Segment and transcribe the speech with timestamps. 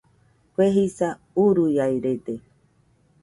[0.53, 1.09] Kue jisa
[1.45, 2.35] uruiaɨrede